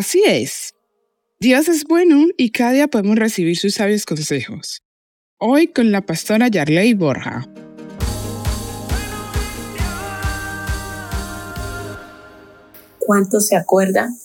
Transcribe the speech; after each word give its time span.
Así 0.00 0.22
es. 0.26 0.72
Dios 1.40 1.68
es 1.68 1.84
bueno 1.84 2.28
y 2.38 2.52
cada 2.52 2.72
día 2.72 2.88
podemos 2.88 3.16
recibir 3.16 3.58
sus 3.58 3.74
sabios 3.74 4.06
consejos. 4.06 4.82
Hoy 5.38 5.66
con 5.66 5.92
la 5.92 6.00
pastora 6.00 6.48
Yarley 6.48 6.94
Borja. 6.94 7.46
¿Cuántos 12.98 13.48
se 13.48 13.56
acuerdan 13.56 14.16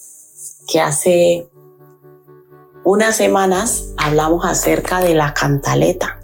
que 0.71 0.79
hace 0.79 1.45
unas 2.85 3.17
semanas 3.17 3.89
hablamos 3.97 4.45
acerca 4.45 5.01
de 5.01 5.13
la 5.13 5.33
cantaleta? 5.33 6.21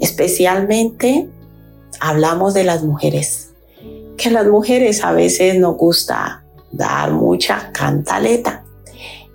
Especialmente 0.00 1.28
hablamos 2.00 2.52
de 2.54 2.64
las 2.64 2.82
mujeres, 2.82 3.52
que 4.18 4.28
las 4.28 4.48
mujeres 4.48 5.04
a 5.04 5.12
veces 5.12 5.56
nos 5.56 5.76
gusta 5.76 6.44
dar 6.72 7.12
mucha 7.12 7.70
cantaleta 7.72 8.64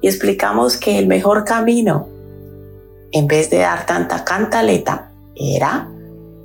y 0.01 0.07
explicamos 0.07 0.77
que 0.77 0.99
el 0.99 1.07
mejor 1.07 1.45
camino, 1.45 2.07
en 3.11 3.27
vez 3.27 3.49
de 3.49 3.57
dar 3.57 3.85
tanta 3.85 4.23
cantaleta, 4.23 5.11
era 5.35 5.89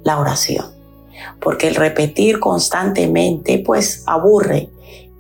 la 0.03 0.19
oración. 0.19 0.67
Porque 1.41 1.69
el 1.69 1.75
repetir 1.75 2.41
constantemente 2.41 3.63
pues 3.65 4.03
aburre 4.07 4.71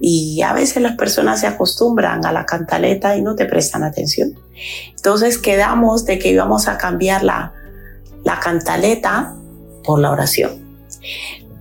y 0.00 0.40
a 0.40 0.54
veces 0.54 0.82
las 0.82 0.96
personas 0.96 1.40
se 1.40 1.46
acostumbran 1.46 2.24
a 2.24 2.32
la 2.32 2.46
cantaleta 2.46 3.16
y 3.16 3.22
no 3.22 3.34
te 3.34 3.44
prestan 3.44 3.84
atención. 3.84 4.34
Entonces 4.96 5.36
quedamos 5.36 6.06
de 6.06 6.18
que 6.18 6.30
íbamos 6.30 6.68
a 6.68 6.78
cambiar 6.78 7.22
la, 7.22 7.52
la 8.24 8.40
cantaleta 8.40 9.34
por 9.84 9.98
la 9.98 10.10
oración. 10.10 10.52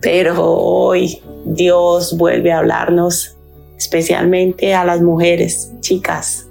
Pero 0.00 0.42
hoy 0.42 1.22
Dios 1.44 2.16
vuelve 2.16 2.52
a 2.52 2.58
hablarnos 2.58 3.36
especialmente 3.80 4.74
a 4.74 4.84
las 4.84 5.00
mujeres, 5.00 5.72
chicas. 5.80 6.48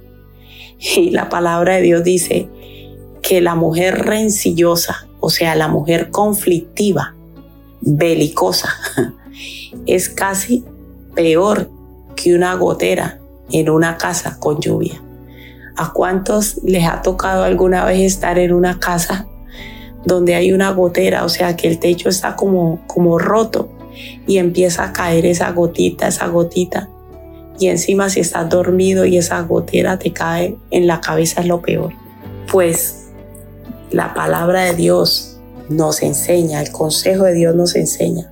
Y 0.80 1.12
la 1.12 1.30
palabra 1.30 1.76
de 1.76 1.84
Dios 1.84 2.04
dice 2.04 2.50
que 3.22 3.40
la 3.40 3.54
mujer 3.54 4.00
rencillosa, 4.00 5.08
o 5.20 5.30
sea, 5.30 5.54
la 5.54 5.68
mujer 5.68 6.10
conflictiva, 6.10 7.14
belicosa, 7.82 8.70
es 9.86 10.10
casi 10.10 10.66
peor 11.14 11.70
que 12.16 12.34
una 12.34 12.56
gotera 12.56 13.20
en 13.52 13.70
una 13.70 13.98
casa 13.98 14.40
con 14.40 14.60
lluvia. 14.60 15.00
¿A 15.78 15.94
cuántos 15.94 16.58
les 16.64 16.88
ha 16.88 17.04
tocado 17.04 17.44
alguna 17.44 17.86
vez 17.86 18.00
estar 18.00 18.40
en 18.40 18.54
una 18.54 18.80
casa 18.80 19.28
donde 20.04 20.34
hay 20.34 20.52
una 20.52 20.72
gotera, 20.72 21.26
o 21.26 21.30
sea 21.30 21.56
que 21.56 21.68
el 21.68 21.78
techo 21.78 22.10
está 22.10 22.36
como, 22.36 22.82
como 22.88 23.20
roto 23.20 23.70
y 24.26 24.40
empieza 24.40 24.86
a 24.86 24.94
caer 24.94 25.28
esa 25.28 25.52
gotita, 25.52 26.08
esa 26.08 26.26
gotita? 26.26 26.90
Y 27.60 27.68
encima 27.68 28.10
si 28.10 28.22
estás 28.22 28.50
dormido 28.50 29.06
y 29.06 29.18
esa 29.18 29.42
gotera 29.42 30.00
te 30.00 30.14
cae 30.14 30.58
en 30.72 30.88
la 30.88 31.02
cabeza 31.02 31.42
es 31.42 31.48
lo 31.48 31.62
peor. 31.62 31.94
Pues 32.52 33.10
la 33.92 34.14
palabra 34.14 34.64
de 34.64 34.74
Dios 34.74 35.38
nos 35.68 36.02
enseña, 36.02 36.62
el 36.62 36.72
consejo 36.72 37.26
de 37.26 37.34
Dios 37.34 37.56
nos 37.56 37.76
enseña 37.76 38.32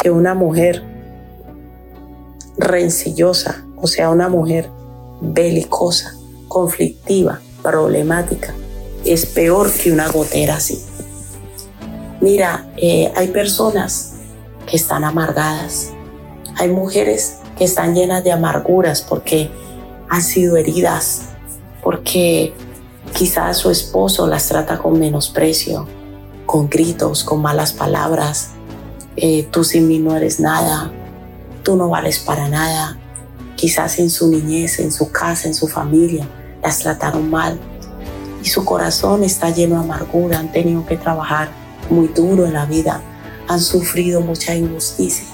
que 0.00 0.10
una 0.10 0.34
mujer 0.34 0.82
rencillosa, 2.56 3.64
o 3.76 3.86
sea, 3.86 4.10
una 4.10 4.28
mujer 4.28 4.70
belicosa, 5.20 6.14
conflictiva, 6.46 7.40
problemática, 7.62 8.54
es 9.04 9.26
peor 9.26 9.70
que 9.72 9.90
una 9.90 10.08
gotera 10.08 10.56
así. 10.56 10.80
Mira, 12.20 12.68
eh, 12.76 13.12
hay 13.16 13.28
personas 13.28 14.14
que 14.66 14.76
están 14.76 15.04
amargadas, 15.04 15.90
hay 16.56 16.68
mujeres 16.68 17.38
que 17.58 17.64
están 17.64 17.94
llenas 17.94 18.22
de 18.22 18.30
amarguras 18.30 19.02
porque 19.02 19.50
han 20.08 20.22
sido 20.22 20.56
heridas, 20.56 21.22
porque 21.82 22.54
quizás 23.12 23.58
su 23.58 23.70
esposo 23.70 24.26
las 24.26 24.48
trata 24.48 24.78
con 24.78 24.98
menosprecio, 24.98 25.86
con 26.46 26.70
gritos, 26.70 27.24
con 27.24 27.42
malas 27.42 27.72
palabras. 27.72 28.50
Eh, 29.16 29.48
tú 29.50 29.64
sin 29.64 29.88
mí 29.88 29.98
no 29.98 30.16
eres 30.16 30.38
nada, 30.38 30.92
tú 31.64 31.76
no 31.76 31.88
vales 31.88 32.20
para 32.20 32.48
nada. 32.48 32.96
Quizás 33.56 33.98
en 33.98 34.08
su 34.08 34.28
niñez, 34.28 34.78
en 34.78 34.92
su 34.92 35.10
casa, 35.10 35.48
en 35.48 35.54
su 35.54 35.66
familia, 35.66 36.26
las 36.62 36.78
trataron 36.78 37.28
mal 37.28 37.58
y 38.42 38.48
su 38.48 38.64
corazón 38.64 39.24
está 39.24 39.50
lleno 39.50 39.74
de 39.76 39.80
amargura, 39.82 40.38
han 40.38 40.52
tenido 40.52 40.86
que 40.86 40.96
trabajar 40.96 41.48
muy 41.90 42.08
duro 42.08 42.46
en 42.46 42.52
la 42.52 42.66
vida, 42.66 43.02
han 43.48 43.60
sufrido 43.60 44.20
mucha 44.20 44.54
injusticia. 44.54 45.26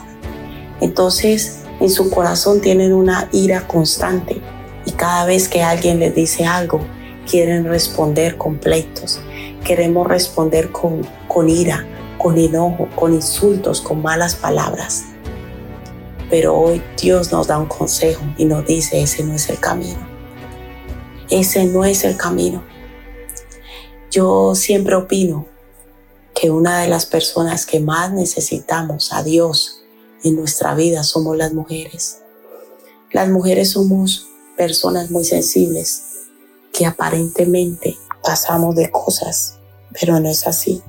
Entonces, 0.81 1.64
en 1.85 1.91
su 1.91 2.09
corazón 2.09 2.63
tienen 2.63 2.95
una 2.95 3.29
ira 3.31 3.67
constante 3.67 4.41
y 4.87 4.93
cada 4.93 5.27
vez 5.27 5.49
que 5.49 5.63
alguien 5.63 5.99
les 5.99 6.15
dice 6.15 6.47
algo, 6.47 6.81
quieren 7.31 7.67
responder 7.67 8.39
con 8.39 8.57
pleitos, 8.57 9.21
queremos 9.63 10.07
responder 10.07 10.73
con, 10.73 11.07
con 11.29 11.51
ira, 11.51 11.87
con 12.17 12.39
enojo, 12.39 12.89
con 12.97 13.13
insultos, 13.13 13.83
con 13.83 14.01
malas 14.01 14.35
palabras. 14.35 15.05
Pero 16.31 16.57
hoy 16.57 16.83
Dios 16.99 17.31
nos 17.33 17.49
da 17.49 17.59
un 17.59 17.67
consejo 17.67 18.23
y 18.39 18.47
nos 18.47 18.65
dice, 18.67 19.03
ese 19.03 19.23
no 19.23 19.35
es 19.35 19.51
el 19.51 19.61
camino. 19.61 20.09
Ese 21.29 21.67
no 21.67 21.85
es 21.85 22.03
el 22.05 22.17
camino. 22.17 22.65
Yo 24.11 24.55
siempre 24.55 24.95
opino 24.95 25.47
que 26.35 26.51
una 26.51 26.81
de 26.81 26.89
las 26.89 27.05
personas 27.05 27.67
que 27.67 27.79
más 27.79 28.11
necesitamos 28.11 29.13
a 29.13 29.23
Dios 29.23 29.84
en 30.25 30.37
nuestra 30.37 30.75
vida 30.75 31.05
somos 31.05 31.37
las 31.37 31.53
mujeres. 31.53 32.19
Las 33.13 33.29
mujeres 33.29 33.73
somos 33.73 34.27
personas 34.57 35.11
muy 35.11 35.25
sensibles 35.25 36.03
que 36.73 36.87
aparentemente 36.87 37.97
pasamos 38.23 38.75
de 38.75 38.91
cosas, 38.91 39.59
pero 39.93 40.19
no 40.19 40.29
es 40.29 40.47
así. 40.47 40.83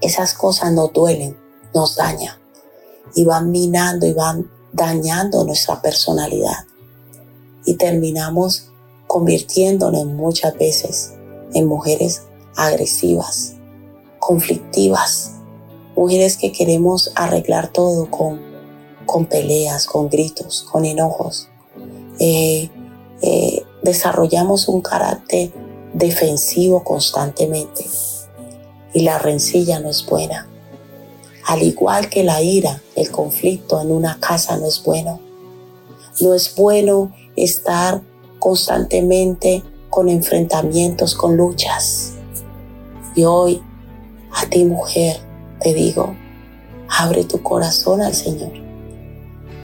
Esas 0.00 0.34
cosas 0.34 0.72
nos 0.72 0.92
duelen, 0.92 1.36
nos 1.74 1.94
dañan 1.94 2.36
y 3.14 3.24
van 3.24 3.50
minando 3.50 4.06
y 4.06 4.12
van 4.12 4.50
dañando 4.72 5.44
nuestra 5.44 5.80
personalidad 5.80 6.66
y 7.64 7.74
terminamos 7.74 8.70
convirtiéndonos 9.06 10.06
muchas 10.06 10.56
veces 10.56 11.12
en 11.52 11.66
mujeres 11.66 12.22
agresivas, 12.56 13.54
conflictivas, 14.18 15.32
mujeres 15.96 16.36
que 16.36 16.52
queremos 16.52 17.12
arreglar 17.14 17.68
todo 17.68 18.10
con, 18.10 18.40
con 19.06 19.26
peleas, 19.26 19.86
con 19.86 20.08
gritos, 20.08 20.66
con 20.70 20.84
enojos. 20.84 21.48
Eh, 22.18 22.70
eh, 23.22 23.64
desarrollamos 23.82 24.68
un 24.68 24.80
carácter 24.80 25.52
defensivo 25.92 26.84
constantemente 26.84 27.84
y 28.92 29.02
la 29.02 29.18
rencilla 29.18 29.80
no 29.80 29.90
es 29.90 30.04
buena. 30.06 30.48
Al 31.46 31.62
igual 31.62 32.08
que 32.08 32.22
la 32.22 32.42
ira, 32.42 32.82
el 32.96 33.10
conflicto 33.10 33.80
en 33.80 33.90
una 33.90 34.18
casa 34.20 34.56
no 34.56 34.66
es 34.66 34.82
bueno. 34.82 35.20
No 36.20 36.34
es 36.34 36.54
bueno 36.54 37.12
estar 37.36 38.02
constantemente 38.38 39.62
con 39.88 40.08
enfrentamientos, 40.08 41.14
con 41.14 41.36
luchas. 41.36 42.12
Y 43.14 43.24
hoy, 43.24 43.62
a 44.32 44.46
ti 44.48 44.64
mujer, 44.64 45.20
te 45.60 45.74
digo, 45.74 46.16
abre 46.88 47.24
tu 47.24 47.42
corazón 47.42 48.00
al 48.00 48.14
Señor. 48.14 48.52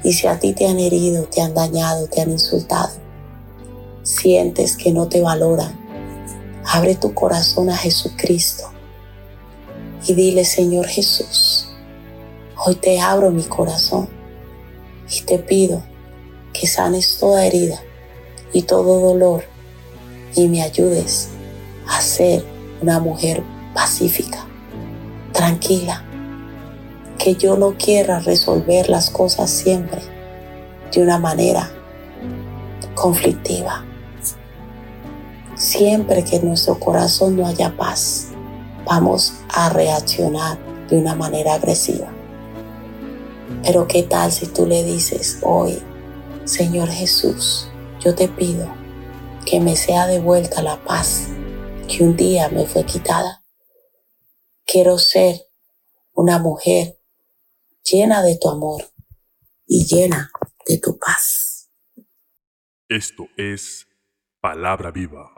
Y 0.03 0.13
si 0.13 0.27
a 0.27 0.39
ti 0.39 0.53
te 0.53 0.67
han 0.67 0.79
herido, 0.79 1.25
te 1.25 1.41
han 1.41 1.55
dañado, 1.55 2.07
te 2.07 2.21
han 2.21 2.31
insultado, 2.31 2.91
sientes 4.03 4.77
que 4.77 4.93
no 4.93 5.09
te 5.09 5.21
valoran, 5.21 5.75
abre 6.65 6.95
tu 6.95 7.13
corazón 7.15 7.71
a 7.71 7.77
Jesucristo 7.77 8.71
y 10.07 10.15
dile, 10.15 10.45
Señor 10.45 10.87
Jesús, 10.87 11.69
hoy 12.65 12.77
te 12.77 13.01
abro 13.01 13.31
mi 13.31 13.43
corazón 13.43 14.09
y 15.11 15.23
te 15.23 15.39
pido 15.39 15.83
que 16.53 16.67
sanes 16.67 17.19
toda 17.19 17.45
herida 17.45 17.81
y 18.53 18.63
todo 18.63 19.01
dolor 19.01 19.45
y 20.37 20.47
me 20.49 20.63
ayudes 20.63 21.29
a 21.89 22.01
ser 22.01 22.45
una 22.81 23.01
mujer 23.01 23.43
pacífica 23.75 24.46
tranquila, 25.37 26.03
que 27.19 27.35
yo 27.35 27.59
no 27.59 27.75
quiera 27.77 28.21
resolver 28.21 28.89
las 28.89 29.11
cosas 29.11 29.51
siempre 29.51 30.01
de 30.91 31.03
una 31.03 31.19
manera 31.19 31.71
conflictiva. 32.95 33.85
Siempre 35.55 36.25
que 36.25 36.37
en 36.37 36.49
nuestro 36.49 36.81
corazón 36.81 37.37
no 37.37 37.47
haya 37.47 37.77
paz, 37.77 38.29
vamos 38.87 39.35
a 39.51 39.69
reaccionar 39.69 40.59
de 40.89 40.99
una 40.99 41.15
manera 41.15 41.55
agresiva. 41.55 42.09
Pero 43.63 43.87
¿qué 43.87 44.05
tal 44.05 44.33
si 44.33 44.47
tú 44.47 44.65
le 44.65 44.85
dices 44.85 45.41
hoy, 45.43 45.83
Señor 46.45 46.89
Jesús, 46.89 47.69
yo 48.01 48.15
te 48.15 48.29
pido 48.29 48.69
que 49.45 49.61
me 49.61 49.77
sea 49.77 50.07
devuelta 50.07 50.63
la 50.63 50.77
paz 50.77 51.29
que 51.89 52.03
un 52.03 52.17
día 52.17 52.49
me 52.49 52.65
fue 52.65 52.85
quitada? 52.85 53.43
Quiero 54.67 54.99
ser 54.99 55.41
una 56.13 56.39
mujer 56.39 56.99
llena 57.85 58.23
de 58.23 58.37
tu 58.37 58.49
amor 58.49 58.83
y 59.67 59.85
llena 59.87 60.31
de 60.67 60.79
tu 60.79 60.99
paz. 60.99 61.71
Esto 62.89 63.29
es 63.37 63.87
palabra 64.41 64.91
viva. 64.91 65.31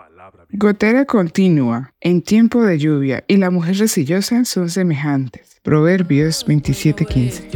Gotera 0.51 1.05
continua 1.05 1.95
en 2.01 2.23
tiempo 2.23 2.63
de 2.63 2.79
lluvia 2.79 3.23
y 3.29 3.37
la 3.37 3.51
mujer 3.51 3.77
resillosa 3.77 4.47
son 4.47 4.71
semejantes. 4.71 5.61
Proverbios 5.63 6.47
27:15. 6.47 7.51